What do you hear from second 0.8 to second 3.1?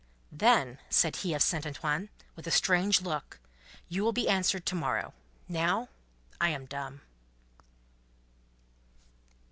said he of Saint Antoine, with a strange